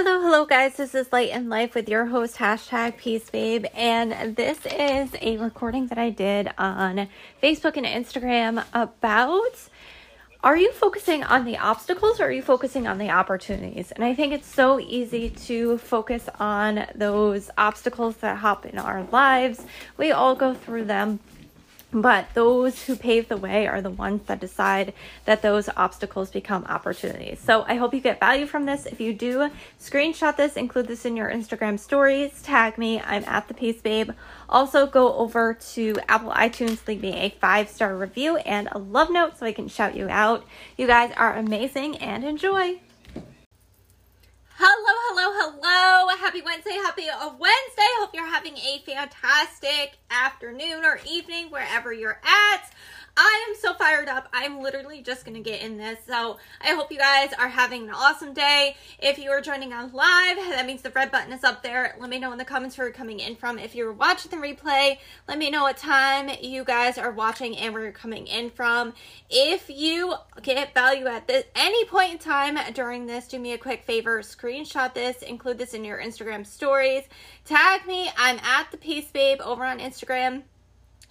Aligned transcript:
Hello, 0.00 0.20
hello, 0.20 0.46
guys. 0.46 0.76
This 0.76 0.94
is 0.94 1.12
Light 1.12 1.30
in 1.30 1.48
Life 1.48 1.74
with 1.74 1.88
your 1.88 2.06
host, 2.06 2.36
hashtag 2.36 2.98
Peace 2.98 3.28
Babe. 3.30 3.66
And 3.74 4.36
this 4.36 4.64
is 4.64 5.10
a 5.20 5.38
recording 5.38 5.88
that 5.88 5.98
I 5.98 6.08
did 6.08 6.52
on 6.56 7.08
Facebook 7.42 7.76
and 7.76 7.84
Instagram 7.84 8.64
about 8.72 9.68
are 10.44 10.56
you 10.56 10.70
focusing 10.70 11.24
on 11.24 11.44
the 11.44 11.58
obstacles 11.58 12.20
or 12.20 12.26
are 12.26 12.30
you 12.30 12.42
focusing 12.42 12.86
on 12.86 12.98
the 12.98 13.10
opportunities? 13.10 13.90
And 13.90 14.04
I 14.04 14.14
think 14.14 14.32
it's 14.32 14.46
so 14.46 14.78
easy 14.78 15.30
to 15.30 15.78
focus 15.78 16.28
on 16.38 16.86
those 16.94 17.50
obstacles 17.58 18.18
that 18.18 18.36
hop 18.36 18.66
in 18.66 18.78
our 18.78 19.02
lives. 19.10 19.66
We 19.96 20.12
all 20.12 20.36
go 20.36 20.54
through 20.54 20.84
them. 20.84 21.18
But 21.90 22.28
those 22.34 22.84
who 22.84 22.96
pave 22.96 23.28
the 23.28 23.38
way 23.38 23.66
are 23.66 23.80
the 23.80 23.90
ones 23.90 24.22
that 24.26 24.40
decide 24.40 24.92
that 25.24 25.40
those 25.40 25.70
obstacles 25.74 26.30
become 26.30 26.64
opportunities. 26.64 27.40
So 27.40 27.64
I 27.66 27.76
hope 27.76 27.94
you 27.94 28.00
get 28.00 28.20
value 28.20 28.44
from 28.44 28.66
this. 28.66 28.84
If 28.84 29.00
you 29.00 29.14
do, 29.14 29.50
screenshot 29.80 30.36
this, 30.36 30.56
include 30.56 30.86
this 30.86 31.06
in 31.06 31.16
your 31.16 31.30
Instagram 31.30 31.78
stories, 31.78 32.42
tag 32.42 32.76
me. 32.76 33.00
I'm 33.00 33.24
at 33.24 33.48
the 33.48 33.54
Peace 33.54 33.80
Babe. 33.80 34.10
Also, 34.50 34.86
go 34.86 35.14
over 35.14 35.54
to 35.72 35.94
Apple 36.08 36.32
iTunes, 36.32 36.86
leave 36.86 37.00
me 37.00 37.14
a 37.14 37.30
five 37.30 37.70
star 37.70 37.96
review 37.96 38.36
and 38.38 38.68
a 38.72 38.78
love 38.78 39.10
note 39.10 39.38
so 39.38 39.46
I 39.46 39.52
can 39.52 39.68
shout 39.68 39.96
you 39.96 40.08
out. 40.10 40.44
You 40.76 40.86
guys 40.86 41.12
are 41.16 41.36
amazing 41.36 41.96
and 41.96 42.22
enjoy. 42.22 42.80
Hello, 44.60 44.94
hello, 45.14 45.54
hello. 45.62 46.16
Happy 46.16 46.42
Wednesday. 46.42 46.72
Happy 46.72 47.06
Wednesday. 47.38 47.90
Hope 48.00 48.10
you're 48.12 48.26
having 48.26 48.56
a 48.56 48.82
fantastic 48.84 49.98
afternoon 50.10 50.84
or 50.84 50.98
evening 51.08 51.46
wherever 51.50 51.92
you're 51.92 52.20
at. 52.24 52.72
I 53.20 53.46
am 53.48 53.56
so 53.60 53.74
fired 53.74 54.08
up. 54.08 54.28
I'm 54.32 54.60
literally 54.60 55.02
just 55.02 55.24
going 55.24 55.34
to 55.34 55.42
get 55.42 55.60
in 55.60 55.76
this. 55.76 55.98
So 56.06 56.38
I 56.60 56.68
hope 56.68 56.92
you 56.92 56.98
guys 56.98 57.32
are 57.36 57.48
having 57.48 57.88
an 57.88 57.90
awesome 57.90 58.32
day. 58.32 58.76
If 59.00 59.18
you 59.18 59.30
are 59.30 59.40
joining 59.40 59.72
us 59.72 59.92
live, 59.92 60.36
that 60.36 60.64
means 60.66 60.82
the 60.82 60.90
red 60.90 61.10
button 61.10 61.32
is 61.32 61.42
up 61.42 61.64
there. 61.64 61.96
Let 61.98 62.10
me 62.10 62.20
know 62.20 62.30
in 62.30 62.38
the 62.38 62.44
comments 62.44 62.78
where 62.78 62.86
you're 62.86 62.94
coming 62.94 63.18
in 63.18 63.34
from. 63.34 63.58
If 63.58 63.74
you're 63.74 63.92
watching 63.92 64.30
the 64.30 64.36
replay, 64.36 64.98
let 65.26 65.36
me 65.36 65.50
know 65.50 65.64
what 65.64 65.78
time 65.78 66.30
you 66.40 66.62
guys 66.62 66.96
are 66.96 67.10
watching 67.10 67.56
and 67.56 67.74
where 67.74 67.82
you're 67.82 67.92
coming 67.92 68.28
in 68.28 68.50
from. 68.50 68.94
If 69.28 69.68
you 69.68 70.14
get 70.40 70.72
value 70.72 71.08
at 71.08 71.26
this 71.26 71.42
any 71.56 71.86
point 71.86 72.12
in 72.12 72.18
time 72.18 72.56
during 72.72 73.06
this, 73.06 73.26
do 73.26 73.40
me 73.40 73.52
a 73.52 73.58
quick 73.58 73.82
favor, 73.82 74.20
screenshot 74.20 74.94
this, 74.94 75.22
include 75.22 75.58
this 75.58 75.74
in 75.74 75.84
your 75.84 76.00
Instagram 76.00 76.46
stories, 76.46 77.02
tag 77.44 77.84
me. 77.84 78.10
I'm 78.16 78.38
at 78.38 78.70
the 78.70 78.76
Peace 78.76 79.10
Babe 79.10 79.40
over 79.40 79.64
on 79.64 79.80
Instagram. 79.80 80.44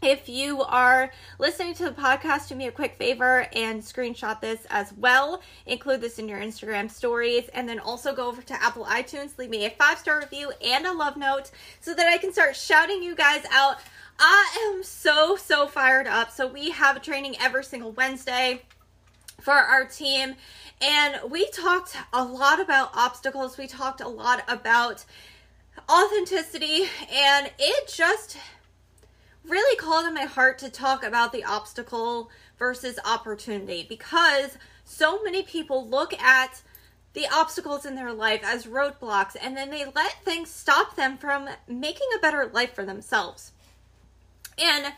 If 0.01 0.29
you 0.29 0.61
are 0.61 1.11
listening 1.39 1.73
to 1.75 1.85
the 1.85 1.91
podcast, 1.91 2.49
do 2.49 2.55
me 2.55 2.67
a 2.67 2.71
quick 2.71 2.97
favor 2.97 3.47
and 3.53 3.81
screenshot 3.81 4.39
this 4.39 4.67
as 4.69 4.93
well. 4.93 5.41
Include 5.65 6.01
this 6.01 6.19
in 6.19 6.29
your 6.29 6.39
Instagram 6.39 6.91
stories. 6.91 7.49
And 7.51 7.67
then 7.67 7.79
also 7.79 8.13
go 8.13 8.27
over 8.27 8.43
to 8.43 8.63
Apple 8.63 8.85
iTunes, 8.85 9.37
leave 9.39 9.49
me 9.49 9.65
a 9.65 9.71
five 9.71 9.97
star 9.97 10.19
review 10.19 10.51
and 10.63 10.85
a 10.85 10.93
love 10.93 11.17
note 11.17 11.49
so 11.81 11.95
that 11.95 12.05
I 12.05 12.19
can 12.19 12.31
start 12.31 12.55
shouting 12.55 13.01
you 13.01 13.15
guys 13.15 13.43
out. 13.51 13.77
I 14.19 14.71
am 14.71 14.83
so, 14.83 15.35
so 15.35 15.67
fired 15.67 16.05
up. 16.05 16.31
So, 16.31 16.45
we 16.47 16.71
have 16.71 16.97
a 16.97 16.99
training 16.99 17.35
every 17.39 17.63
single 17.63 17.91
Wednesday 17.91 18.61
for 19.41 19.53
our 19.53 19.85
team. 19.85 20.35
And 20.79 21.31
we 21.31 21.49
talked 21.49 21.97
a 22.13 22.23
lot 22.23 22.59
about 22.59 22.91
obstacles, 22.93 23.57
we 23.57 23.65
talked 23.65 24.01
a 24.01 24.07
lot 24.07 24.43
about 24.47 25.05
authenticity, 25.89 26.87
and 27.11 27.51
it 27.57 27.87
just 27.87 28.37
really 29.47 29.75
called 29.77 30.05
on 30.05 30.13
my 30.13 30.23
heart 30.23 30.59
to 30.59 30.69
talk 30.69 31.03
about 31.03 31.31
the 31.31 31.43
obstacle 31.43 32.29
versus 32.57 32.99
opportunity 33.05 33.85
because 33.87 34.57
so 34.83 35.21
many 35.23 35.43
people 35.43 35.87
look 35.87 36.13
at 36.21 36.61
the 37.13 37.27
obstacles 37.33 37.85
in 37.85 37.95
their 37.95 38.13
life 38.13 38.41
as 38.43 38.65
roadblocks 38.65 39.35
and 39.41 39.55
then 39.55 39.69
they 39.69 39.85
let 39.85 40.23
things 40.23 40.49
stop 40.49 40.95
them 40.95 41.17
from 41.17 41.49
making 41.67 42.07
a 42.15 42.19
better 42.19 42.49
life 42.53 42.73
for 42.73 42.85
themselves. 42.85 43.51
And 44.57 44.93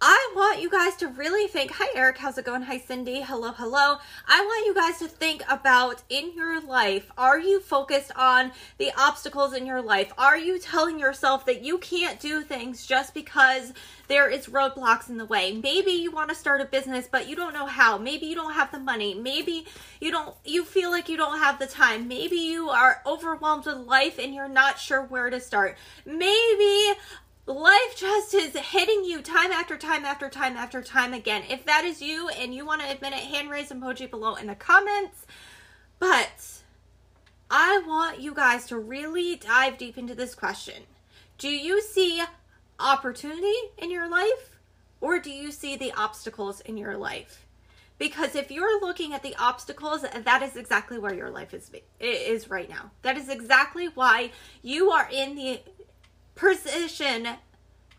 I 0.00 0.32
want 0.36 0.62
you 0.62 0.70
guys 0.70 0.94
to 0.98 1.08
really 1.08 1.48
think. 1.48 1.72
Hi, 1.72 1.88
Eric. 1.92 2.18
How's 2.18 2.38
it 2.38 2.44
going? 2.44 2.62
Hi, 2.62 2.78
Cindy. 2.78 3.20
Hello, 3.20 3.50
hello. 3.50 3.96
I 4.28 4.40
want 4.42 4.66
you 4.66 4.72
guys 4.72 5.00
to 5.00 5.08
think 5.08 5.42
about 5.48 6.02
in 6.08 6.34
your 6.34 6.60
life 6.60 7.10
are 7.18 7.40
you 7.40 7.58
focused 7.58 8.12
on 8.14 8.52
the 8.78 8.92
obstacles 8.96 9.54
in 9.54 9.66
your 9.66 9.82
life? 9.82 10.12
Are 10.16 10.38
you 10.38 10.60
telling 10.60 11.00
yourself 11.00 11.46
that 11.46 11.64
you 11.64 11.78
can't 11.78 12.20
do 12.20 12.42
things 12.42 12.86
just 12.86 13.12
because 13.12 13.72
there 14.06 14.30
is 14.30 14.46
roadblocks 14.46 15.08
in 15.08 15.16
the 15.16 15.24
way? 15.24 15.50
Maybe 15.52 15.90
you 15.90 16.12
want 16.12 16.28
to 16.28 16.36
start 16.36 16.60
a 16.60 16.66
business, 16.66 17.08
but 17.10 17.28
you 17.28 17.34
don't 17.34 17.52
know 17.52 17.66
how. 17.66 17.98
Maybe 17.98 18.26
you 18.26 18.36
don't 18.36 18.54
have 18.54 18.70
the 18.70 18.78
money. 18.78 19.14
Maybe 19.14 19.66
you 20.00 20.12
don't, 20.12 20.32
you 20.44 20.64
feel 20.64 20.92
like 20.92 21.08
you 21.08 21.16
don't 21.16 21.40
have 21.40 21.58
the 21.58 21.66
time. 21.66 22.06
Maybe 22.06 22.36
you 22.36 22.68
are 22.68 23.02
overwhelmed 23.04 23.66
with 23.66 23.78
life 23.78 24.20
and 24.20 24.32
you're 24.32 24.48
not 24.48 24.78
sure 24.78 25.02
where 25.02 25.28
to 25.28 25.40
start. 25.40 25.76
Maybe 26.06 26.96
life 27.48 27.96
just 27.96 28.34
is 28.34 28.54
hitting 28.54 29.04
you 29.04 29.22
time 29.22 29.50
after 29.50 29.76
time 29.76 30.04
after 30.04 30.28
time 30.28 30.56
after 30.56 30.82
time 30.82 31.14
again. 31.14 31.42
If 31.48 31.64
that 31.64 31.84
is 31.84 32.02
you 32.02 32.28
and 32.28 32.54
you 32.54 32.66
want 32.66 32.82
to 32.82 32.90
admit 32.90 33.14
it, 33.14 33.20
hand 33.20 33.50
raise 33.50 33.70
emoji 33.70 34.10
below 34.10 34.34
in 34.34 34.46
the 34.46 34.54
comments. 34.54 35.26
But 35.98 36.62
I 37.50 37.82
want 37.86 38.20
you 38.20 38.34
guys 38.34 38.66
to 38.66 38.78
really 38.78 39.36
dive 39.36 39.78
deep 39.78 39.96
into 39.96 40.14
this 40.14 40.34
question. 40.34 40.82
Do 41.38 41.48
you 41.48 41.80
see 41.80 42.22
opportunity 42.78 43.56
in 43.78 43.90
your 43.90 44.10
life 44.10 44.58
or 45.00 45.18
do 45.18 45.30
you 45.30 45.50
see 45.50 45.76
the 45.76 45.92
obstacles 45.92 46.60
in 46.60 46.76
your 46.76 46.96
life? 46.96 47.46
Because 47.98 48.36
if 48.36 48.50
you're 48.50 48.80
looking 48.80 49.12
at 49.12 49.22
the 49.22 49.34
obstacles, 49.40 50.02
that 50.02 50.42
is 50.42 50.54
exactly 50.54 50.98
where 50.98 51.14
your 51.14 51.30
life 51.30 51.52
is 51.52 51.70
is 51.98 52.48
right 52.48 52.68
now. 52.68 52.92
That 53.02 53.16
is 53.16 53.28
exactly 53.28 53.88
why 53.88 54.30
you 54.62 54.90
are 54.90 55.08
in 55.10 55.34
the 55.34 55.60
position 56.38 57.28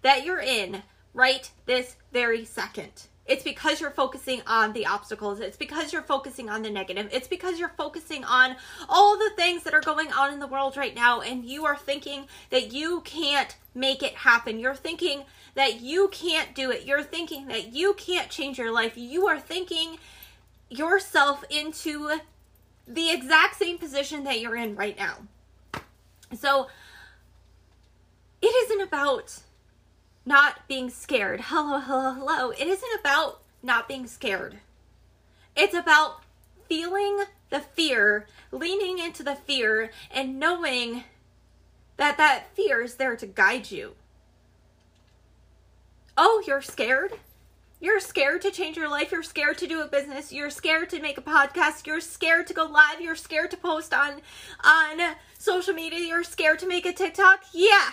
that 0.01 0.25
you're 0.25 0.41
in 0.41 0.81
right 1.13 1.51
this 1.66 1.97
very 2.11 2.45
second. 2.45 3.07
It's 3.25 3.44
because 3.44 3.79
you're 3.79 3.91
focusing 3.91 4.41
on 4.47 4.73
the 4.73 4.88
obstacles. 4.88 5.39
It's 5.39 5.57
because 5.57 5.94
you're 5.94 6.01
focusing 6.01 6.49
on 6.49 6.63
the 6.63 6.69
negative. 6.72 7.09
It's 7.11 7.28
because 7.28 7.59
you're 7.59 7.73
focusing 7.78 8.23
on 8.23 8.55
all 8.88 9.19
the 9.19 9.29
things 9.35 9.61
that 9.63 9.75
are 9.75 9.81
going 9.81 10.11
on 10.11 10.33
in 10.33 10.39
the 10.39 10.47
world 10.47 10.78
right 10.78 10.95
now, 10.95 11.22
and 11.22 11.45
you 11.45 11.63
are 11.66 11.78
thinking 11.78 12.25
that 12.49 12.73
you 12.73 13.01
can't 13.01 13.55
make 13.75 14.01
it 14.01 14.16
happen. 14.16 14.57
You're 14.57 14.73
thinking 14.73 15.25
that 15.53 15.79
you 15.79 16.07
can't 16.07 16.55
do 16.55 16.72
it. 16.72 16.88
You're 16.88 17.03
thinking 17.03 17.47
that 17.49 17.72
you 17.72 17.94
can't 17.94 18.31
change 18.31 18.57
your 18.57 18.72
life. 18.72 18.94
You 18.97 19.28
are 19.28 19.39
thinking 19.39 19.99
yourself 20.69 21.44
into 21.51 22.19
the 22.88 23.11
exact 23.11 23.57
same 23.57 23.78
position 23.78 24.23
that 24.23 24.41
you're 24.41 24.55
in 24.55 24.75
right 24.75 24.97
now. 24.97 25.17
So, 26.35 26.67
it 28.41 28.47
isn't 28.47 28.81
about 28.81 29.39
not 30.25 30.67
being 30.67 30.89
scared. 30.89 31.41
Hello, 31.45 31.79
hello, 31.79 32.13
hello. 32.13 32.51
It 32.51 32.67
isn't 32.67 33.00
about 33.00 33.41
not 33.63 33.88
being 33.88 34.07
scared. 34.07 34.59
It's 35.55 35.73
about 35.73 36.23
feeling 36.67 37.23
the 37.49 37.59
fear, 37.59 38.28
leaning 38.51 38.99
into 38.99 39.23
the 39.23 39.35
fear, 39.35 39.91
and 40.11 40.39
knowing 40.39 41.03
that 41.97 42.17
that 42.17 42.55
fear 42.55 42.81
is 42.81 42.95
there 42.95 43.16
to 43.16 43.25
guide 43.25 43.72
you. 43.72 43.95
Oh, 46.16 46.44
you're 46.45 46.61
scared? 46.61 47.13
You're 47.81 48.01
scared 48.01 48.41
to 48.41 48.51
change 48.51 48.75
your 48.75 48.89
life. 48.89 49.11
You're 49.11 49.23
scared 49.23 49.57
to 49.59 49.67
do 49.67 49.81
a 49.81 49.88
business. 49.88 50.33
You're 50.33 50.49
scared 50.49 50.89
to 50.89 51.01
make 51.01 51.17
a 51.17 51.22
podcast. 51.22 51.88
You're 51.88 52.01
scared 52.01 52.47
to 52.47 52.53
go 52.53 52.66
live. 52.66 52.99
You're 52.99 53.16
scared 53.16 53.51
to 53.51 53.57
post 53.57 53.94
on 53.94 54.22
on 54.63 55.16
social 55.38 55.73
media. 55.73 55.99
You're 55.99 56.23
scared 56.23 56.59
to 56.59 56.67
make 56.67 56.85
a 56.85 56.91
TikTok. 56.91 57.39
Yeah, 57.53 57.91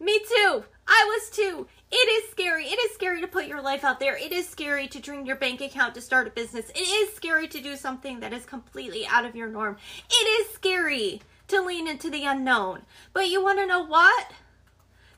me 0.00 0.18
too. 0.18 0.64
I 0.88 1.04
was 1.06 1.30
too. 1.30 1.66
It 1.92 2.24
is 2.24 2.30
scary. 2.30 2.64
It 2.64 2.78
is 2.78 2.94
scary 2.94 3.20
to 3.20 3.26
put 3.26 3.46
your 3.46 3.60
life 3.60 3.84
out 3.84 4.00
there. 4.00 4.16
It 4.16 4.32
is 4.32 4.48
scary 4.48 4.88
to 4.88 5.00
drain 5.00 5.26
your 5.26 5.36
bank 5.36 5.60
account 5.60 5.94
to 5.94 6.00
start 6.00 6.26
a 6.26 6.30
business. 6.30 6.70
It 6.70 6.78
is 6.78 7.14
scary 7.14 7.46
to 7.48 7.60
do 7.60 7.76
something 7.76 8.20
that 8.20 8.32
is 8.32 8.46
completely 8.46 9.06
out 9.06 9.24
of 9.24 9.36
your 9.36 9.48
norm. 9.48 9.76
It 10.08 10.46
is 10.48 10.54
scary 10.54 11.20
to 11.48 11.60
lean 11.60 11.86
into 11.86 12.10
the 12.10 12.24
unknown. 12.24 12.82
But 13.12 13.28
you 13.28 13.42
want 13.42 13.58
to 13.58 13.66
know 13.66 13.84
what? 13.84 14.32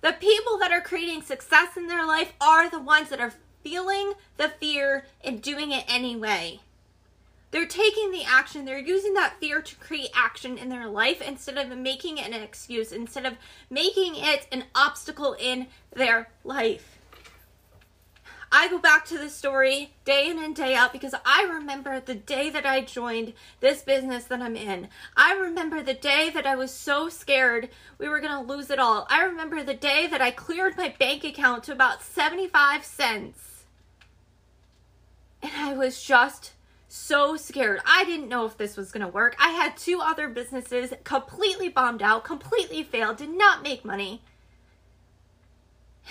The 0.00 0.12
people 0.12 0.58
that 0.58 0.73
are 0.73 0.81
creating 0.81 1.23
success 1.23 1.76
in 1.76 1.87
their 1.87 2.06
life 2.06 2.32
are 2.40 2.69
the 2.69 2.81
ones 2.81 3.08
that 3.11 3.20
are 3.20 3.35
feeling 3.62 4.14
the 4.37 4.49
fear 4.49 5.06
and 5.23 5.40
doing 5.40 5.70
it 5.70 5.85
anyway. 5.87 6.61
They're 7.52 7.66
taking 7.66 8.10
the 8.10 8.25
action, 8.25 8.64
they're 8.64 8.78
using 8.78 9.12
that 9.14 9.38
fear 9.38 9.60
to 9.60 9.76
create 9.76 10.10
action 10.14 10.56
in 10.56 10.70
their 10.70 10.88
life 10.88 11.20
instead 11.20 11.58
of 11.58 11.76
making 11.76 12.16
it 12.16 12.26
an 12.26 12.32
excuse, 12.32 12.93
instead 12.93 13.26
of 13.26 13.34
making 13.69 14.14
it 14.16 14.49
an 14.50 14.64
obstacle 14.75 15.37
in 15.38 15.66
their 15.94 16.31
life. 16.44 16.99
I 18.50 18.69
go 18.69 18.78
back 18.78 19.04
to 19.06 19.19
the 19.19 19.28
story 19.28 19.93
day 20.06 20.31
in 20.31 20.38
and 20.38 20.56
day 20.56 20.75
out 20.75 20.93
because 20.93 21.14
I 21.26 21.44
remember 21.44 22.00
the 22.00 22.14
day 22.14 22.49
that 22.49 22.64
I 22.64 22.81
joined 22.81 23.34
this 23.60 23.82
business 23.82 24.25
that 24.25 24.43
I'm 24.43 24.56
in. 24.56 24.88
I 25.14 25.34
remember 25.34 25.82
the 25.82 25.94
day 25.94 26.31
that 26.31 26.46
I 26.46 26.54
was 26.54 26.70
so 26.70 27.10
scared 27.10 27.69
we 27.99 28.08
were 28.08 28.20
going 28.20 28.32
to 28.32 28.52
lose 28.52 28.70
it 28.70 28.78
all. 28.78 29.06
I 29.10 29.25
remember 29.25 29.62
the 29.62 29.75
day 29.75 30.06
that 30.06 30.20
I 30.22 30.31
cleared 30.31 30.76
my 30.76 30.94
bank 30.99 31.25
account 31.25 31.64
to 31.64 31.72
about 31.72 32.02
75 32.02 32.84
cents. 32.84 33.64
And 35.43 35.52
I 35.54 35.72
was 35.72 36.02
just 36.02 36.52
so 36.93 37.39
scared. 37.39 37.81
I 37.87 38.05
didn't 38.05 38.29
know 38.29 38.44
if 38.44 38.59
this 38.59 38.77
was 38.77 38.93
going 38.93 39.00
to 39.00 39.11
work. 39.11 39.35
I 39.41 39.49
had 39.49 39.79
two 39.79 40.00
other 40.03 40.29
businesses 40.29 40.93
completely 41.05 41.71
bombed 41.71 42.03
out, 42.03 42.23
completely 42.23 42.83
failed, 42.83 43.17
did 43.17 43.31
not 43.31 43.62
make 43.62 43.83
money. 43.83 44.21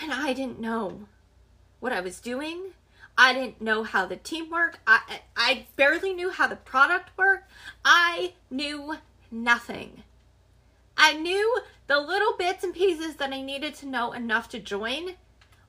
And 0.01 0.11
I 0.11 0.33
didn't 0.33 0.59
know 0.59 1.01
what 1.79 1.93
I 1.93 2.01
was 2.01 2.19
doing. 2.19 2.71
I 3.15 3.31
didn't 3.31 3.61
know 3.61 3.83
how 3.83 4.07
the 4.07 4.15
team 4.15 4.49
worked. 4.49 4.79
I, 4.87 5.19
I 5.37 5.67
barely 5.75 6.13
knew 6.13 6.31
how 6.31 6.47
the 6.47 6.55
product 6.55 7.15
worked. 7.15 7.51
I 7.85 8.33
knew 8.49 8.95
nothing. 9.29 10.01
I 10.97 11.13
knew 11.13 11.61
the 11.85 11.99
little 11.99 12.35
bits 12.39 12.63
and 12.63 12.73
pieces 12.73 13.17
that 13.17 13.31
I 13.31 13.41
needed 13.41 13.75
to 13.75 13.85
know 13.85 14.13
enough 14.13 14.49
to 14.49 14.59
join. 14.59 15.11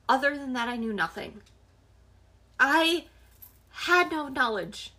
Other 0.09 0.35
than 0.35 0.53
that, 0.53 0.69
I 0.69 0.75
knew 0.75 0.91
nothing. 0.91 1.41
I 2.59 3.05
had 3.69 4.11
no 4.11 4.27
knowledge 4.27 4.91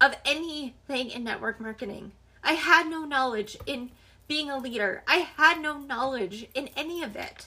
of 0.00 0.16
anything 0.24 1.10
in 1.10 1.24
network 1.24 1.60
marketing. 1.60 2.12
I 2.42 2.52
had 2.52 2.88
no 2.88 3.04
knowledge 3.04 3.56
in 3.66 3.90
being 4.28 4.50
a 4.50 4.58
leader. 4.58 5.02
I 5.06 5.28
had 5.36 5.60
no 5.60 5.78
knowledge 5.78 6.46
in 6.54 6.68
any 6.76 7.02
of 7.02 7.16
it. 7.16 7.46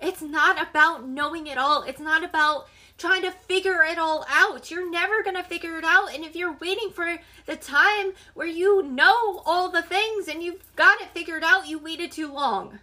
It's 0.00 0.22
not 0.22 0.60
about 0.60 1.06
knowing 1.08 1.46
it 1.46 1.56
all. 1.56 1.82
It's 1.84 2.00
not 2.00 2.24
about 2.24 2.66
trying 2.98 3.22
to 3.22 3.30
figure 3.30 3.84
it 3.84 3.98
all 3.98 4.26
out. 4.28 4.70
You're 4.70 4.90
never 4.90 5.22
going 5.22 5.36
to 5.36 5.44
figure 5.44 5.78
it 5.78 5.84
out. 5.84 6.12
And 6.12 6.24
if 6.24 6.34
you're 6.34 6.56
waiting 6.60 6.90
for 6.90 7.18
the 7.46 7.56
time 7.56 8.12
where 8.34 8.46
you 8.46 8.82
know 8.82 9.42
all 9.46 9.70
the 9.70 9.82
things 9.82 10.28
and 10.28 10.42
you've 10.42 10.62
got 10.76 11.00
it 11.00 11.08
figured 11.14 11.44
out, 11.44 11.68
you 11.68 11.78
waited 11.78 12.10
too 12.10 12.32
long. 12.32 12.80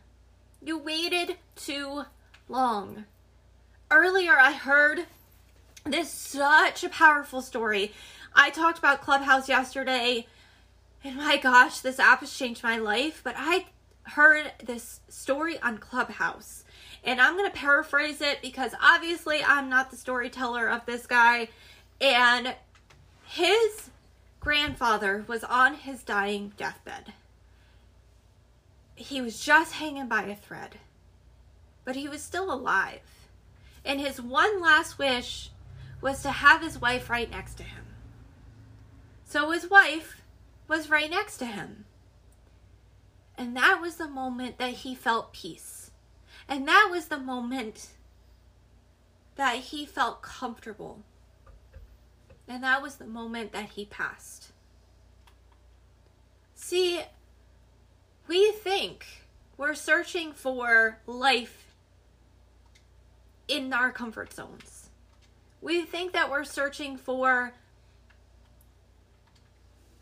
You 0.64 0.78
waited 0.78 1.38
too 1.56 2.04
long. 2.48 3.06
Earlier, 3.92 4.38
I 4.38 4.54
heard 4.54 5.06
this 5.92 6.10
such 6.10 6.84
a 6.84 6.90
powerful 6.90 7.42
story. 7.42 7.94
I 8.34 8.50
talked 8.50 8.78
about 8.78 9.02
Clubhouse 9.02 9.50
yesterday, 9.50 10.28
and 11.04 11.18
my 11.18 11.38
gosh, 11.38 11.80
this 11.80 12.00
app 12.00 12.20
has 12.22 12.34
changed 12.34 12.64
my 12.64 12.78
life. 12.78 13.22
But 13.24 13.36
I 13.38 13.66
heard 14.04 14.52
this 14.64 15.02
story 15.10 15.60
on 15.62 15.78
Clubhouse, 15.78 16.64
and 17.04 17.20
I'm 17.20 17.36
going 17.36 17.50
to 17.50 17.58
paraphrase 17.58 18.22
it 18.22 18.42
because 18.42 18.74
obviously 18.82 19.44
I'm 19.44 19.70
not 19.70 19.92
the 19.92 19.98
storyteller 19.98 20.68
of 20.68 20.86
this 20.86 21.08
guy. 21.08 21.50
And 22.02 22.56
his 23.26 23.90
grandfather 24.40 25.26
was 25.28 25.44
on 25.44 25.76
his 25.76 26.04
dying 26.04 26.54
deathbed. 26.58 27.14
He 28.96 29.22
was 29.22 29.40
just 29.40 29.74
hanging 29.74 30.08
by 30.08 30.24
a 30.24 30.36
thread, 30.36 30.78
but 31.86 31.96
he 31.96 32.08
was 32.08 32.22
still 32.22 32.52
alive. 32.52 33.02
And 33.86 34.00
his 34.00 34.22
one 34.22 34.62
last 34.62 34.98
wish 34.98 35.52
was 36.02 36.22
to 36.24 36.32
have 36.32 36.62
his 36.62 36.80
wife 36.80 37.10
right 37.10 37.30
next 37.30 37.56
to 37.56 37.64
him. 37.64 37.86
So 39.26 39.52
his 39.52 39.70
wife 39.70 40.22
was 40.68 40.90
right 40.90 41.10
next 41.10 41.38
to 41.38 41.46
him. 41.46 41.86
And 43.38 43.56
that 43.56 43.80
was 43.82 43.96
the 43.96 44.08
moment 44.08 44.58
that 44.58 44.72
he 44.72 44.96
felt 44.96 45.34
peace. 45.34 45.92
And 46.48 46.68
that 46.68 46.90
was 46.92 47.08
the 47.08 47.20
moment 47.20 47.90
that 49.36 49.56
he 49.56 49.86
felt 49.86 50.22
comfortable. 50.22 51.04
And 52.48 52.64
that 52.64 52.82
was 52.82 52.96
the 52.96 53.06
moment 53.06 53.52
that 53.52 53.70
he 53.72 53.86
passed. 53.86 54.52
See, 56.56 57.02
we 58.28 58.52
think 58.52 59.06
we're 59.58 59.76
searching 59.76 60.34
for 60.34 61.00
life 61.06 61.76
in 63.48 63.72
our 63.74 63.92
comfort 63.92 64.34
zones 64.34 64.79
we 65.62 65.82
think 65.84 66.14
that 66.14 66.30
we're 66.30 66.44
searching 66.44 66.98
for 66.98 67.54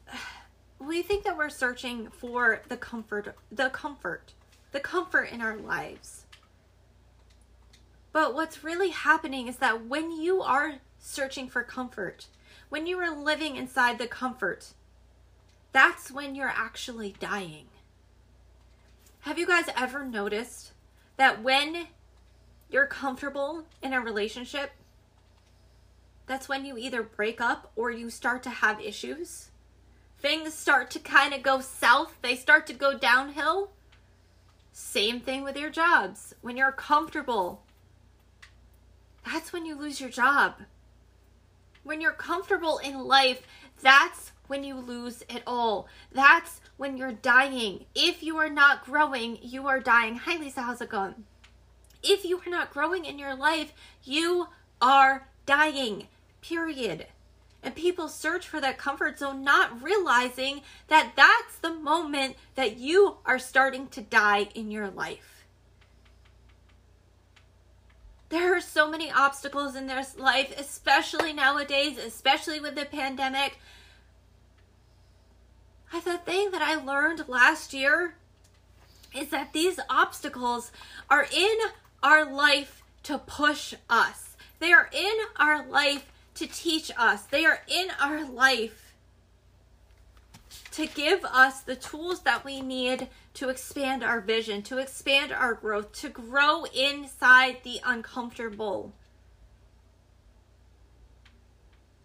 we 0.80 1.02
think 1.02 1.24
that 1.24 1.38
we're 1.38 1.50
searching 1.50 2.10
for 2.10 2.62
the 2.68 2.78
comfort 2.78 3.36
the 3.52 3.70
comfort 3.70 4.34
the 4.72 4.80
comfort 4.80 5.32
in 5.32 5.42
our 5.42 5.56
lives. 5.56 6.26
But 8.12 8.34
what's 8.34 8.64
really 8.64 8.90
happening 8.90 9.48
is 9.48 9.58
that 9.58 9.86
when 9.86 10.12
you 10.12 10.42
are 10.42 10.76
searching 11.00 11.48
for 11.48 11.64
comfort 11.64 12.28
when 12.70 12.86
you 12.86 13.00
are 13.00 13.16
living 13.16 13.56
inside 13.56 13.98
the 13.98 14.08
comfort 14.08 14.74
that's 15.72 16.12
when 16.12 16.36
you're 16.36 16.48
actually 16.48 17.14
dying. 17.20 17.66
Have 19.22 19.38
you 19.38 19.46
guys 19.46 19.66
ever 19.76 20.06
noticed 20.06 20.72
that 21.18 21.44
when 21.44 21.88
you're 22.70 22.88
comfortable 22.88 23.66
in 23.82 23.94
a 23.94 24.02
relationship 24.02 24.72
that's 26.28 26.50
when 26.50 26.66
you 26.66 26.78
either 26.78 27.02
break 27.02 27.40
up 27.40 27.72
or 27.76 27.90
you 27.90 28.10
start 28.10 28.44
to 28.44 28.50
have 28.50 28.82
issues. 28.82 29.50
Things 30.20 30.54
start 30.54 30.92
to 30.92 31.00
kind 31.00 31.34
of 31.34 31.42
go 31.42 31.62
south, 31.62 32.18
they 32.22 32.36
start 32.36 32.68
to 32.68 32.74
go 32.74 32.98
downhill. 32.98 33.72
Same 34.74 35.20
thing 35.20 35.44
with 35.44 35.58
your 35.58 35.70
jobs. 35.70 36.36
When 36.42 36.58
you're 36.58 36.72
comfortable, 36.72 37.64
that's 39.26 39.52
when 39.52 39.66
you 39.66 39.76
lose 39.76 40.00
your 40.00 40.10
job. 40.10 40.56
When 41.84 42.02
you're 42.02 42.12
comfortable 42.12 42.78
in 42.80 43.00
life, 43.00 43.42
that's 43.82 44.34
when 44.48 44.64
you 44.64 44.76
lose 44.76 45.24
it 45.30 45.44
all. 45.48 45.88
That's 46.12 46.60
when 46.76 46.98
you're 46.98 47.14
dying. 47.14 47.86
If 47.96 48.22
you 48.22 48.38
are 48.38 48.50
not 48.50 48.86
growing, 48.86 49.40
you 49.42 49.68
are 49.68 49.80
dying. 49.80 50.16
Hi, 50.16 50.38
Lisa, 50.38 50.62
how's 50.62 50.82
it 50.82 50.90
going? 50.90 51.26
If 52.04 52.26
you 52.26 52.40
are 52.40 52.50
not 52.50 52.74
growing 52.74 53.06
in 53.06 53.18
your 53.18 53.36
life, 53.36 53.74
you 54.04 54.48
are 54.82 55.28
dying 55.46 56.08
period. 56.48 57.08
And 57.64 57.76
people 57.76 58.08
search 58.08 58.48
for 58.48 58.62
that 58.62 58.78
comfort 58.78 59.20
zone, 59.20 59.44
not 59.44 59.82
realizing 59.82 60.62
that 60.88 61.14
that's 61.16 61.58
the 61.60 61.74
moment 61.74 62.36
that 62.56 62.78
you 62.78 63.18
are 63.26 63.40
starting 63.40 63.88
to 63.90 64.02
die 64.02 64.48
in 64.56 64.72
your 64.72 64.90
life. 64.90 65.46
There 68.30 68.56
are 68.56 68.62
so 68.62 68.90
many 68.90 69.12
obstacles 69.12 69.76
in 69.76 69.88
this 69.88 70.18
life, 70.18 70.54
especially 70.58 71.34
nowadays, 71.34 71.98
especially 71.98 72.60
with 72.60 72.76
the 72.76 72.86
pandemic. 72.86 73.58
I, 75.92 76.02
the 76.02 76.18
thing 76.18 76.52
that 76.52 76.62
I 76.62 76.76
learned 76.76 77.28
last 77.28 77.74
year 77.74 78.16
is 79.18 79.30
that 79.30 79.54
these 79.54 79.80
obstacles 79.90 80.72
are 81.10 81.26
in 81.34 81.58
our 82.04 82.30
life 82.30 82.84
to 83.04 83.18
push 83.18 83.74
us. 83.90 84.36
They 84.60 84.74
are 84.74 84.90
in 84.94 85.16
our 85.38 85.66
life 85.66 86.06
to 86.38 86.48
teach 86.48 86.92
us, 86.98 87.24
they 87.24 87.46
are 87.46 87.62
in 87.68 87.90
our 88.00 88.26
life 88.26 88.96
to 90.72 90.86
give 90.86 91.26
us 91.26 91.62
the 91.62 91.76
tools 91.76 92.22
that 92.22 92.46
we 92.46 92.62
need 92.62 93.08
to 93.34 93.50
expand 93.50 94.04
our 94.04 94.22
vision, 94.22 94.62
to 94.62 94.78
expand 94.78 95.32
our 95.32 95.56
growth, 95.56 95.92
to 95.92 96.10
grow 96.10 96.66
inside 96.66 97.58
the 97.64 97.80
uncomfortable. 97.84 98.94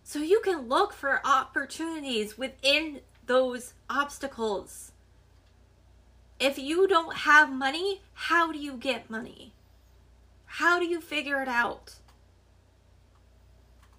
So 0.02 0.18
you 0.18 0.40
can 0.45 0.68
look 0.68 0.92
for 0.92 1.21
opportunities 1.25 2.37
within 2.37 3.00
those 3.26 3.75
obstacles. 3.88 4.92
If 6.40 6.59
you 6.59 6.88
don't 6.88 7.16
have 7.18 7.52
money, 7.52 8.02
how 8.14 8.52
do 8.52 8.59
you 8.59 8.75
get 8.75 9.11
money? 9.11 9.52
How 10.47 10.78
do 10.78 10.87
you 10.87 11.00
figure 11.00 11.40
it 11.40 11.49
out? 11.49 11.97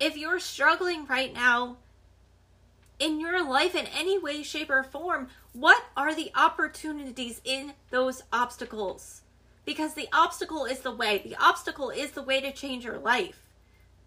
If 0.03 0.17
you're 0.17 0.39
struggling 0.39 1.05
right 1.05 1.33
now 1.33 1.77
in 2.99 3.21
your 3.21 3.41
life 3.47 3.73
in 3.73 3.85
any 3.87 4.19
way, 4.19 4.43
shape, 4.43 4.69
or 4.69 4.83
form, 4.83 5.29
what 5.53 5.81
are 5.95 6.13
the 6.13 6.29
opportunities 6.35 7.39
in 7.45 7.71
those 7.89 8.21
obstacles? 8.33 9.21
Because 9.63 9.93
the 9.93 10.09
obstacle 10.11 10.65
is 10.65 10.81
the 10.81 10.91
way. 10.91 11.21
The 11.23 11.37
obstacle 11.41 11.89
is 11.89 12.11
the 12.11 12.21
way 12.21 12.41
to 12.41 12.51
change 12.51 12.83
your 12.83 12.97
life. 12.97 13.39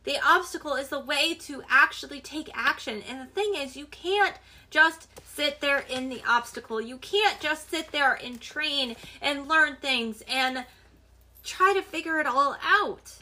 The 0.05 0.19
obstacle 0.23 0.75
is 0.75 0.88
the 0.88 1.00
way 1.00 1.33
to 1.35 1.62
actually 1.67 2.21
take 2.21 2.50
action. 2.53 3.03
And 3.09 3.19
the 3.19 3.33
thing 3.33 3.55
is, 3.57 3.75
you 3.75 3.87
can't 3.87 4.37
just 4.69 5.09
sit 5.26 5.62
there 5.62 5.83
in 5.88 6.11
the 6.11 6.23
obstacle. 6.29 6.79
You 6.79 6.99
can't 6.99 7.41
just 7.41 7.71
sit 7.71 7.91
there 7.91 8.12
and 8.23 8.38
train 8.38 8.97
and 9.23 9.49
learn 9.49 9.76
things 9.76 10.23
and 10.29 10.67
try 11.43 11.73
to 11.73 11.81
figure 11.81 12.21
it 12.21 12.26
all 12.26 12.59
out. 12.62 13.15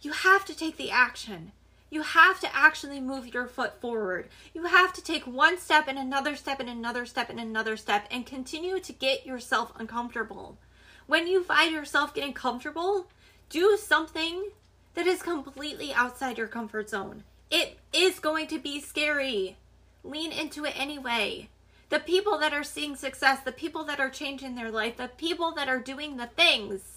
You 0.00 0.12
have 0.12 0.44
to 0.46 0.56
take 0.56 0.76
the 0.76 0.90
action. 0.90 1.52
You 1.88 2.02
have 2.02 2.40
to 2.40 2.54
actually 2.54 3.00
move 3.00 3.32
your 3.32 3.46
foot 3.46 3.80
forward. 3.80 4.28
You 4.52 4.64
have 4.64 4.92
to 4.94 5.02
take 5.02 5.26
one 5.26 5.58
step 5.58 5.86
and 5.88 5.98
another 5.98 6.36
step 6.36 6.60
and 6.60 6.68
another 6.68 7.06
step 7.06 7.30
and 7.30 7.40
another 7.40 7.76
step 7.76 8.06
and 8.10 8.26
continue 8.26 8.80
to 8.80 8.92
get 8.92 9.24
yourself 9.24 9.72
uncomfortable. 9.76 10.58
When 11.06 11.26
you 11.26 11.44
find 11.44 11.72
yourself 11.72 12.12
getting 12.12 12.32
comfortable, 12.32 13.06
do 13.48 13.78
something 13.80 14.50
that 14.94 15.06
is 15.06 15.22
completely 15.22 15.92
outside 15.92 16.38
your 16.38 16.48
comfort 16.48 16.90
zone. 16.90 17.22
It 17.50 17.78
is 17.92 18.18
going 18.18 18.48
to 18.48 18.58
be 18.58 18.80
scary. 18.80 19.56
Lean 20.02 20.32
into 20.32 20.64
it 20.64 20.78
anyway. 20.78 21.48
The 21.88 22.00
people 22.00 22.38
that 22.38 22.52
are 22.52 22.64
seeing 22.64 22.96
success, 22.96 23.40
the 23.40 23.52
people 23.52 23.84
that 23.84 24.00
are 24.00 24.10
changing 24.10 24.56
their 24.56 24.72
life, 24.72 24.96
the 24.96 25.08
people 25.08 25.52
that 25.52 25.68
are 25.68 25.78
doing 25.78 26.16
the 26.16 26.26
things 26.26 26.95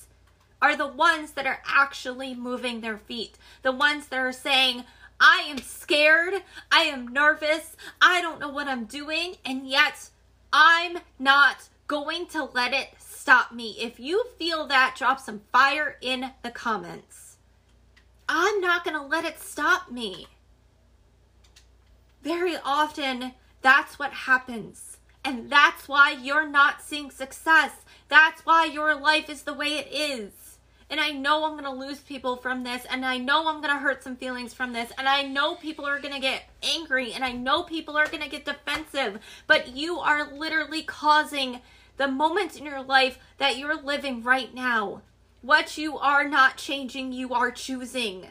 are 0.62 0.76
the 0.76 0.88
ones 0.88 1.32
that 1.32 1.46
are 1.46 1.62
actually 1.66 2.36
moving 2.36 2.82
their 2.82 2.98
feet. 2.98 3.38
The 3.62 3.72
ones 3.72 4.08
that 4.08 4.20
are 4.20 4.32
saying, 4.32 4.84
I 5.20 5.46
am 5.50 5.58
scared, 5.60 6.44
I 6.72 6.82
am 6.84 7.08
nervous, 7.08 7.76
I 8.02 8.22
don't 8.22 8.40
know 8.40 8.50
what 8.50 8.68
I'm 8.68 8.86
doing, 8.86 9.36
and 9.46 9.68
yet 9.68 10.10
I'm 10.52 11.00
not 11.18 11.70
going 11.88 12.28
to 12.28 12.46
let 12.46 12.74
it 12.74 12.90
stop 12.98 13.52
me. 13.52 13.76
If 13.80 14.00
you 14.00 14.26
feel 14.38 14.68
that, 14.68 14.96
drop 14.98 15.20
some 15.20 15.42
fire 15.52 15.98
in 16.02 16.32
the 16.42 16.52
comments. 16.52 17.38
I'm 18.28 18.62
not 18.62 18.84
going 18.84 18.96
to 18.96 19.04
let 19.04 19.26
it 19.26 19.40
stop 19.40 19.92
me. 19.92 20.28
Very 22.22 22.56
often, 22.64 23.34
that's 23.62 23.98
what 23.98 24.12
happens. 24.12 24.98
And 25.24 25.50
that's 25.50 25.88
why 25.88 26.12
you're 26.12 26.48
not 26.48 26.82
seeing 26.82 27.12
success. 27.12 27.72
That's 28.08 28.46
why 28.46 28.66
your 28.66 28.96
life 28.96 29.30
is 29.30 29.44
the 29.44 29.54
way 29.54 29.78
it 29.78 29.88
is. 29.92 30.32
And 30.90 31.00
I 31.00 31.12
know 31.12 31.46
I'm 31.46 31.52
going 31.52 31.64
to 31.66 31.72
lose 31.72 32.00
people 32.00 32.36
from 32.36 32.64
this. 32.64 32.86
And 32.90 33.06
I 33.06 33.18
know 33.18 33.48
I'm 33.48 33.62
going 33.62 33.74
to 33.74 33.80
hurt 33.80 34.04
some 34.04 34.16
feelings 34.16 34.54
from 34.54 34.74
this. 34.74 34.92
And 34.98 35.08
I 35.08 35.24
know 35.24 35.56
people 35.56 35.86
are 35.86 36.00
going 36.00 36.14
to 36.14 36.20
get 36.20 36.50
angry. 36.64 37.14
And 37.14 37.24
I 37.24 37.32
know 37.32 37.64
people 37.64 37.96
are 37.96 38.08
going 38.08 38.24
to 38.24 38.30
get 38.30 38.46
defensive. 38.46 39.20
But 39.46 39.76
you 39.76 40.00
are 40.00 40.32
literally 40.34 40.82
causing 40.82 41.62
the 41.98 42.08
moments 42.08 42.56
in 42.56 42.66
your 42.66 42.82
life 42.82 43.20
that 43.38 43.58
you're 43.58 43.80
living 43.80 44.24
right 44.24 44.54
now. 44.54 45.02
What 45.42 45.78
you 45.78 45.98
are 45.98 46.28
not 46.28 46.58
changing, 46.58 47.14
you 47.14 47.34
are 47.34 47.52
choosing. 47.52 48.28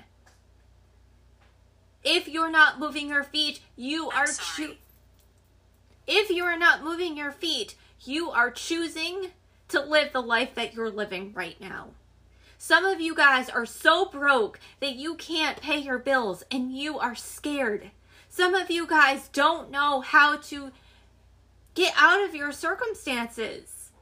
If 2.02 2.28
you're 2.28 2.50
not 2.50 2.78
moving 2.78 3.08
your 3.08 3.24
feet, 3.24 3.60
you 3.76 4.10
are 4.10 4.26
choosing. 4.26 4.78
If 6.06 6.30
you 6.30 6.44
are 6.44 6.58
not 6.58 6.82
moving 6.82 7.16
your 7.16 7.32
feet, 7.32 7.76
you 8.04 8.30
are 8.30 8.50
choosing 8.50 9.28
to 9.68 9.80
live 9.80 10.12
the 10.12 10.22
life 10.22 10.54
that 10.54 10.74
you're 10.74 10.90
living 10.90 11.32
right 11.34 11.60
now. 11.60 11.88
Some 12.60 12.84
of 12.84 13.00
you 13.00 13.14
guys 13.14 13.48
are 13.48 13.64
so 13.64 14.06
broke 14.06 14.58
that 14.80 14.96
you 14.96 15.14
can't 15.14 15.60
pay 15.60 15.78
your 15.78 15.98
bills 15.98 16.42
and 16.50 16.76
you 16.76 16.98
are 16.98 17.14
scared. 17.14 17.92
Some 18.28 18.54
of 18.54 18.68
you 18.68 18.86
guys 18.86 19.28
don't 19.28 19.70
know 19.70 20.00
how 20.00 20.36
to 20.36 20.72
get 21.74 21.94
out 21.96 22.22
of 22.22 22.34
your 22.34 22.50
circumstances. 22.50 23.92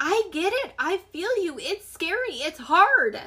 I 0.00 0.24
get 0.32 0.54
it. 0.54 0.72
I 0.78 0.96
feel 1.12 1.42
you. 1.42 1.58
It's 1.60 1.86
scary. 1.86 2.36
It's 2.36 2.58
hard. 2.58 3.20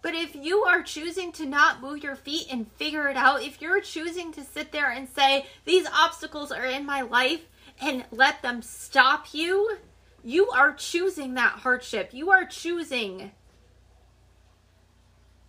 But 0.00 0.14
if 0.14 0.34
you 0.34 0.60
are 0.60 0.82
choosing 0.82 1.30
to 1.32 1.44
not 1.44 1.82
move 1.82 2.02
your 2.02 2.16
feet 2.16 2.46
and 2.50 2.70
figure 2.72 3.08
it 3.08 3.16
out, 3.16 3.42
if 3.42 3.60
you're 3.60 3.80
choosing 3.80 4.32
to 4.32 4.44
sit 4.44 4.72
there 4.72 4.90
and 4.90 5.08
say, 5.08 5.46
these 5.64 5.86
obstacles 5.86 6.50
are 6.50 6.64
in 6.64 6.86
my 6.86 7.02
life 7.02 7.42
and 7.80 8.04
let 8.10 8.40
them 8.40 8.62
stop 8.62 9.34
you, 9.34 9.76
you 10.24 10.50
are 10.50 10.72
choosing 10.72 11.34
that 11.34 11.60
hardship. 11.60 12.10
You 12.12 12.30
are 12.30 12.44
choosing 12.44 13.32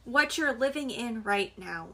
what 0.04 0.38
you're 0.38 0.54
living 0.54 0.90
in 0.90 1.24
right 1.24 1.52
now. 1.58 1.90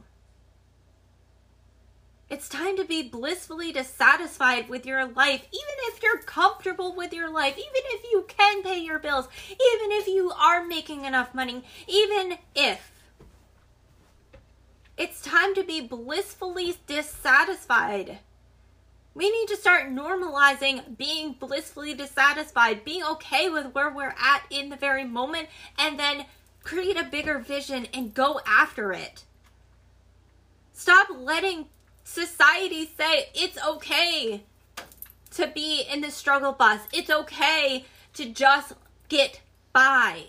It's 2.27 2.50
time 2.50 2.75
to 2.77 2.84
be 2.84 3.03
blissfully 3.03 3.72
dissatisfied 3.72 4.67
with 4.67 4.86
your 4.86 5.05
life, 5.05 5.41
even 5.51 5.75
if 5.84 6.01
you're 6.01 6.17
comfortable 6.17 6.96
with 6.96 7.13
your 7.13 7.29
life, 7.29 7.53
even 7.55 7.70
if 7.74 8.03
you 8.12 8.25
can 8.27 8.63
pay 8.63 8.79
your 8.79 8.98
bills, 8.98 9.27
even 9.50 9.91
if 9.91 10.08
you 10.08 10.32
are 10.32 10.65
making 10.65 11.05
enough 11.05 11.36
money, 11.36 11.63
even 11.88 12.38
if. 12.55 12.91
It's 14.98 15.22
time 15.22 15.53
to 15.55 15.63
be 15.63 15.82
blissfully 15.82 16.75
dissatisfied. 16.88 18.20
We 19.15 19.31
need 19.31 19.48
to 19.48 19.55
start 19.55 19.89
normalizing 19.89 20.98
being 20.98 21.38
blissfully 21.39 21.93
dissatisfied, 21.93 22.84
being 22.84 23.03
okay 23.03 23.50
with 23.50 23.74
where 23.74 23.89
we're 23.89 24.13
at 24.19 24.43
in 24.50 24.67
the 24.67 24.75
very 24.75 25.05
moment, 25.05 25.48
and 25.79 25.98
then 25.98 26.25
create 26.63 27.00
a 27.00 27.05
bigger 27.05 27.39
vision 27.39 27.88
and 27.93 28.13
go 28.13 28.41
after 28.45 28.91
it. 28.91 29.24
Stop 30.74 31.07
letting 31.17 31.67
society 32.03 32.91
say 32.98 33.29
it's 33.34 33.57
okay 33.65 34.43
to 35.31 35.48
be 35.48 35.84
in 35.89 36.01
the 36.01 36.12
struggle 36.12 36.51
bus. 36.51 36.81
It's 36.91 37.10
okay 37.10 37.86
to 38.15 38.25
just 38.25 38.74
get 39.07 39.39
by. 39.72 40.24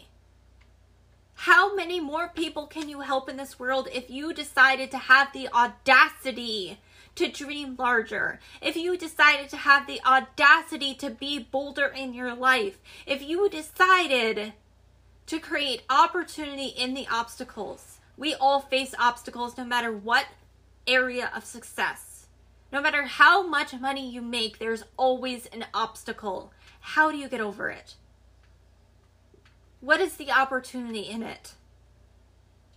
How 1.35 1.75
many 1.75 1.99
more 1.99 2.29
people 2.29 2.69
can 2.69 2.89
you 2.89 3.01
help 3.01 3.29
in 3.29 3.37
this 3.37 3.59
world 3.59 3.89
if 3.93 4.09
you 4.11 4.33
decided 4.33 4.93
to 4.93 4.99
have 4.99 5.33
the 5.33 5.49
audacity 5.53 6.79
to 7.17 7.29
dream 7.29 7.77
larger? 7.79 8.41
If 8.63 8.77
you 8.77 8.97
decided 8.97 9.49
to 9.51 9.57
have 9.57 9.87
the 9.87 10.01
audacity 10.07 10.95
to 10.95 11.11
be 11.11 11.39
bolder 11.39 11.87
in 11.87 12.15
your 12.15 12.35
life? 12.35 12.79
If 13.07 13.23
you 13.23 13.49
decided 13.49 14.53
to 15.27 15.39
create 15.41 15.83
opportunity 15.91 16.67
in 16.69 16.95
the 16.95 17.07
obstacles? 17.11 17.99
We 18.17 18.35
all 18.35 18.61
face 18.61 18.95
obstacles 18.99 19.59
no 19.59 19.65
matter 19.65 19.93
what 19.93 20.27
area 20.87 21.31
of 21.35 21.45
success. 21.45 22.27
No 22.73 22.81
matter 22.81 23.03
how 23.05 23.47
much 23.47 23.75
money 23.75 24.09
you 24.09 24.23
make, 24.23 24.59
there's 24.59 24.85
always 24.97 25.47
an 25.47 25.67
obstacle. 25.73 26.53
How 26.81 27.11
do 27.11 27.17
you 27.17 27.29
get 27.29 27.41
over 27.41 27.71
it? 27.71 27.95
What 29.81 30.01
is 30.01 30.17
the 30.17 30.33
opportunity 30.33 31.03
in 31.03 31.23
it? 31.23 31.55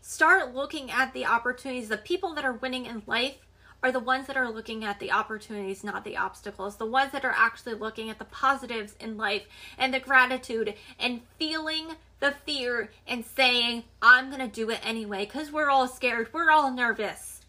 Start 0.01 0.53
looking 0.53 0.91
at 0.91 1.13
the 1.13 1.25
opportunities. 1.25 1.89
The 1.89 1.97
people 1.97 2.33
that 2.35 2.45
are 2.45 2.53
winning 2.53 2.85
in 2.85 3.03
life 3.05 3.37
are 3.81 3.91
the 3.91 3.99
ones 3.99 4.27
that 4.27 4.37
are 4.37 4.51
looking 4.51 4.83
at 4.83 4.99
the 4.99 5.11
opportunities, 5.11 5.83
not 5.83 6.03
the 6.03 6.17
obstacles. 6.17 6.75
The 6.75 6.85
ones 6.85 7.11
that 7.13 7.25
are 7.25 7.35
actually 7.35 7.75
looking 7.75 8.09
at 8.09 8.19
the 8.19 8.25
positives 8.25 8.95
in 8.99 9.17
life 9.17 9.43
and 9.77 9.93
the 9.93 9.99
gratitude 9.99 10.73
and 10.99 11.21
feeling 11.37 11.95
the 12.19 12.33
fear 12.45 12.91
and 13.07 13.25
saying, 13.25 13.83
I'm 14.01 14.29
going 14.29 14.41
to 14.41 14.47
do 14.47 14.69
it 14.69 14.79
anyway 14.83 15.25
because 15.25 15.51
we're 15.51 15.69
all 15.69 15.87
scared. 15.87 16.33
We're 16.33 16.51
all 16.51 16.71
nervous 16.71 17.39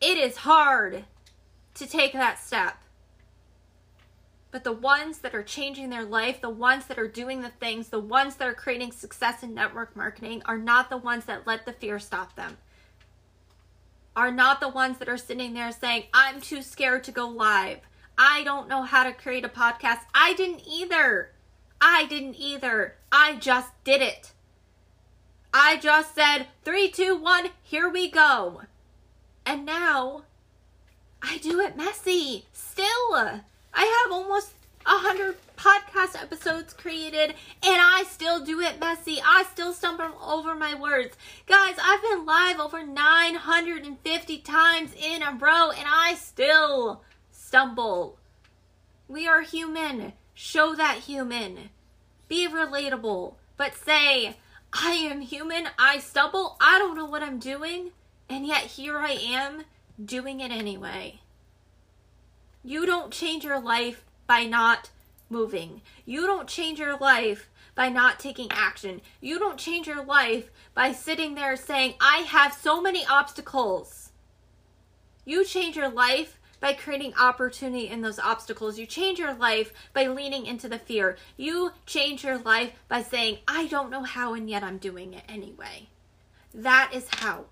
it 0.00 0.18
is 0.18 0.38
hard 0.38 1.04
to 1.74 1.86
take 1.86 2.12
that 2.12 2.38
step. 2.38 2.76
But 4.50 4.64
the 4.64 4.72
ones 4.72 5.18
that 5.18 5.34
are 5.34 5.42
changing 5.42 5.90
their 5.90 6.04
life, 6.04 6.40
the 6.40 6.50
ones 6.50 6.86
that 6.86 6.98
are 6.98 7.08
doing 7.08 7.42
the 7.42 7.50
things, 7.50 7.88
the 7.88 8.00
ones 8.00 8.36
that 8.36 8.48
are 8.48 8.54
creating 8.54 8.92
success 8.92 9.42
in 9.42 9.54
network 9.54 9.96
marketing 9.96 10.42
are 10.46 10.56
not 10.56 10.88
the 10.88 10.96
ones 10.96 11.24
that 11.26 11.46
let 11.46 11.66
the 11.66 11.72
fear 11.72 11.98
stop 11.98 12.36
them. 12.36 12.56
Are 14.16 14.32
not 14.32 14.60
the 14.60 14.68
ones 14.68 14.96
that 14.98 15.10
are 15.10 15.18
sitting 15.18 15.52
there 15.52 15.70
saying, 15.70 16.04
I'm 16.14 16.40
too 16.40 16.62
scared 16.62 17.04
to 17.04 17.12
go 17.12 17.28
live. 17.28 17.80
I 18.16 18.42
don't 18.44 18.66
know 18.66 18.82
how 18.82 19.04
to 19.04 19.12
create 19.12 19.44
a 19.44 19.48
podcast. 19.48 20.00
I 20.14 20.32
didn't 20.32 20.62
either. 20.66 21.32
I 21.82 22.06
didn't 22.06 22.36
either. 22.36 22.96
I 23.12 23.36
just 23.36 23.72
did 23.84 24.00
it. 24.00 24.32
I 25.52 25.76
just 25.76 26.14
said, 26.14 26.46
three, 26.64 26.88
two, 26.88 27.14
one, 27.14 27.50
here 27.62 27.90
we 27.90 28.10
go. 28.10 28.62
And 29.44 29.66
now 29.66 30.22
I 31.22 31.38
do 31.38 31.60
it 31.60 31.76
messy. 31.76 32.46
Still, 32.54 33.14
I 33.14 33.42
have 33.74 34.12
almost 34.12 34.52
a 34.86 34.90
hundred 34.90 35.36
podcast 35.56 36.20
episodes 36.20 36.72
created 36.72 37.30
and 37.30 37.80
I 37.80 38.04
still 38.08 38.44
do 38.44 38.60
it 38.60 38.78
messy. 38.78 39.20
I 39.24 39.44
still 39.50 39.72
stumble 39.72 40.12
over 40.22 40.54
my 40.54 40.74
words. 40.74 41.16
Guys, 41.46 41.76
I've 41.82 42.02
been 42.02 42.26
live 42.26 42.60
over 42.60 42.84
950 42.84 44.38
times 44.38 44.92
in 44.94 45.22
a 45.22 45.32
row 45.32 45.70
and 45.70 45.86
I 45.86 46.14
still 46.14 47.02
stumble. 47.30 48.18
We 49.08 49.26
are 49.26 49.42
human. 49.42 50.12
Show 50.34 50.74
that 50.74 50.98
human. 50.98 51.70
Be 52.28 52.48
relatable. 52.48 53.34
But 53.56 53.74
say, 53.74 54.36
I 54.72 54.92
am 54.92 55.20
human. 55.20 55.68
I 55.78 55.98
stumble. 55.98 56.56
I 56.60 56.78
don't 56.78 56.96
know 56.96 57.06
what 57.06 57.22
I'm 57.22 57.38
doing. 57.38 57.92
And 58.28 58.46
yet 58.46 58.62
here 58.62 58.98
I 58.98 59.12
am 59.12 59.62
doing 60.04 60.40
it 60.40 60.50
anyway. 60.50 61.20
You 62.62 62.84
don't 62.84 63.12
change 63.12 63.44
your 63.44 63.60
life 63.60 64.04
by 64.26 64.44
not 64.44 64.90
moving. 65.28 65.82
You 66.04 66.26
don't 66.26 66.48
change 66.48 66.78
your 66.78 66.96
life 66.96 67.48
by 67.74 67.88
not 67.88 68.18
taking 68.18 68.50
action. 68.50 69.00
You 69.20 69.38
don't 69.38 69.58
change 69.58 69.86
your 69.86 70.04
life 70.04 70.50
by 70.74 70.92
sitting 70.92 71.34
there 71.34 71.56
saying, 71.56 71.94
I 72.00 72.18
have 72.18 72.52
so 72.52 72.80
many 72.80 73.04
obstacles. 73.06 74.10
You 75.24 75.44
change 75.44 75.76
your 75.76 75.90
life 75.90 76.38
by 76.60 76.72
creating 76.72 77.14
opportunity 77.14 77.88
in 77.88 78.00
those 78.00 78.18
obstacles. 78.18 78.78
You 78.78 78.86
change 78.86 79.18
your 79.18 79.34
life 79.34 79.72
by 79.92 80.06
leaning 80.06 80.46
into 80.46 80.68
the 80.68 80.78
fear. 80.78 81.16
You 81.36 81.72
change 81.84 82.24
your 82.24 82.38
life 82.38 82.72
by 82.88 83.02
saying, 83.02 83.38
I 83.46 83.66
don't 83.66 83.90
know 83.90 84.04
how, 84.04 84.34
and 84.34 84.48
yet 84.48 84.62
I'm 84.62 84.78
doing 84.78 85.12
it 85.12 85.24
anyway. 85.28 85.88
That 86.54 86.92
is 86.94 87.06
how. 87.10 87.46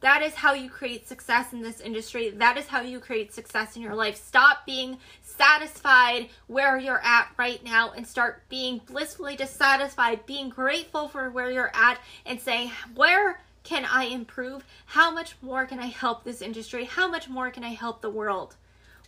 That 0.00 0.22
is 0.22 0.34
how 0.34 0.52
you 0.52 0.68
create 0.68 1.08
success 1.08 1.52
in 1.52 1.62
this 1.62 1.80
industry. 1.80 2.30
That 2.30 2.56
is 2.56 2.66
how 2.66 2.82
you 2.82 3.00
create 3.00 3.32
success 3.32 3.76
in 3.76 3.82
your 3.82 3.94
life. 3.94 4.16
Stop 4.16 4.66
being 4.66 4.98
satisfied 5.22 6.28
where 6.46 6.78
you're 6.78 7.02
at 7.02 7.28
right 7.38 7.64
now 7.64 7.92
and 7.92 8.06
start 8.06 8.42
being 8.48 8.80
blissfully 8.86 9.36
dissatisfied, 9.36 10.26
being 10.26 10.50
grateful 10.50 11.08
for 11.08 11.30
where 11.30 11.50
you're 11.50 11.72
at 11.74 11.98
and 12.26 12.40
saying, 12.40 12.70
where 12.94 13.40
can 13.62 13.84
I 13.84 14.04
improve? 14.04 14.64
How 14.86 15.10
much 15.10 15.34
more 15.40 15.64
can 15.66 15.80
I 15.80 15.86
help 15.86 16.24
this 16.24 16.42
industry? 16.42 16.84
How 16.84 17.08
much 17.08 17.28
more 17.28 17.50
can 17.50 17.64
I 17.64 17.70
help 17.70 18.02
the 18.02 18.10
world? 18.10 18.54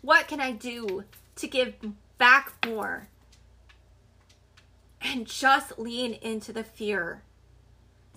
What 0.01 0.27
can 0.27 0.41
I 0.41 0.53
do 0.53 1.05
to 1.37 1.47
give 1.47 1.75
back 2.17 2.67
more? 2.67 3.09
and 5.01 5.27
just 5.27 5.79
lean 5.79 6.15
into 6.15 6.53
the 6.53 6.65
fear. 6.65 7.23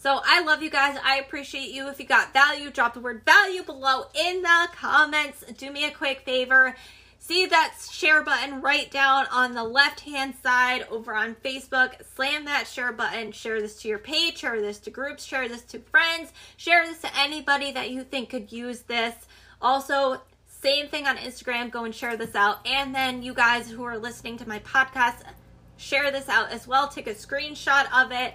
So 0.02 0.20
I 0.26 0.42
love 0.42 0.64
you 0.64 0.72
guys. 0.72 0.98
I 1.06 1.18
appreciate 1.20 1.70
you. 1.70 1.88
If 1.88 2.00
you 2.00 2.08
got 2.08 2.34
value, 2.34 2.72
drop 2.72 2.96
the 2.96 3.00
word 3.00 3.22
value 3.24 3.62
below 3.62 4.06
in 4.16 4.42
the 4.42 4.68
comments. 4.74 5.44
Do 5.60 5.72
me 5.72 5.86
a 5.86 5.92
quick 5.92 6.22
favor. 6.22 6.76
See 7.20 7.46
that 7.46 7.76
share 7.92 8.24
button 8.24 8.62
right 8.62 8.90
down 8.90 9.28
on 9.32 9.54
the 9.54 9.64
left 9.64 10.00
hand 10.00 10.34
side 10.42 10.88
over 10.90 11.14
on 11.14 11.36
Facebook. 11.36 12.04
Slam 12.16 12.46
that 12.46 12.66
share 12.66 12.92
button. 12.92 13.32
Share 13.32 13.62
this 13.62 13.80
to 13.84 13.90
your 13.90 14.00
page, 14.00 14.40
share 14.40 14.60
this 14.60 14.80
to 14.80 14.90
groups, 14.90 15.24
share 15.24 15.48
this 15.48 15.62
to 15.66 15.78
friends, 15.78 16.34
share 16.58 16.84
this 16.88 17.02
to 17.02 17.20
anybody 17.20 17.72
that 17.72 17.92
you 17.92 18.04
think 18.04 18.32
could 18.32 18.52
use 18.52 18.80
this. 18.80 19.14
Also, 19.62 20.20
same 20.48 20.88
thing 20.88 21.06
on 21.06 21.18
Instagram. 21.18 21.70
Go 21.70 21.84
and 21.84 21.94
share 21.94 22.18
this 22.18 22.34
out. 22.34 22.66
And 22.66 22.96
then 22.96 23.22
you 23.22 23.36
guys 23.36 23.70
who 23.70 23.84
are 23.84 24.00
listening 24.00 24.38
to 24.38 24.50
my 24.50 24.58
podcast, 24.62 25.22
share 25.78 26.10
this 26.10 26.28
out 26.28 26.50
as 26.50 26.68
well. 26.68 26.88
Take 26.88 27.06
a 27.06 27.14
screenshot 27.14 27.86
of 27.94 28.12
it 28.12 28.34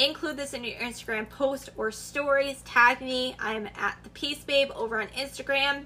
include 0.00 0.36
this 0.36 0.54
in 0.54 0.64
your 0.64 0.76
Instagram 0.76 1.28
post 1.28 1.70
or 1.76 1.90
stories. 1.90 2.62
Tag 2.62 3.00
me. 3.00 3.36
I'm 3.38 3.68
at 3.76 3.98
the 4.02 4.10
Peace 4.10 4.42
Babe 4.42 4.70
over 4.74 5.00
on 5.00 5.08
Instagram. 5.08 5.84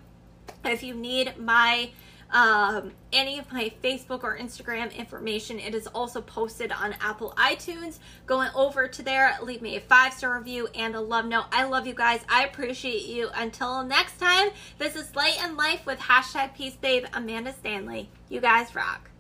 If 0.64 0.83
you 0.83 0.94
need 0.94 1.37
my 1.38 1.90
um, 2.30 2.90
any 3.12 3.38
of 3.38 3.52
my 3.52 3.73
Facebook 3.83 4.25
or 4.25 4.37
Instagram 4.37 4.92
information, 4.92 5.61
it 5.61 5.75
is 5.75 5.87
also 5.87 6.21
posted 6.21 6.73
on 6.73 6.94
Apple 7.00 7.33
iTunes. 7.37 7.99
Going 8.26 8.49
over 8.56 8.88
to 8.88 9.02
there, 9.02 9.37
leave 9.42 9.62
me 9.62 9.76
a 9.76 9.80
five 9.80 10.12
star 10.12 10.38
review 10.38 10.68
and 10.75 10.97
a 10.97 11.00
love 11.00 11.26
note. 11.26 11.44
I 11.52 11.64
love 11.64 11.87
you 11.87 11.94
guys. 11.94 12.23
I 12.28 12.44
appreciate 12.44 13.06
you. 13.06 13.30
Until 13.35 13.85
next 13.85 14.18
time, 14.18 14.49
this 14.78 14.97
is 14.97 15.14
Light 15.14 15.38
and 15.42 15.56
Life 15.56 15.87
with 15.87 16.00
hashtag 16.00 16.54
Peace 16.54 16.76
Babe 16.76 17.04
Amanda 17.12 17.52
Stanley. 17.52 18.11
You 18.28 18.40
guys 18.40 18.75
rock. 18.75 19.11